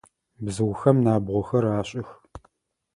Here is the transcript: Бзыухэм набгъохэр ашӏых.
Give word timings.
Бзыухэм 0.43 0.97
набгъохэр 1.05 1.65
ашӏых. 1.77 2.09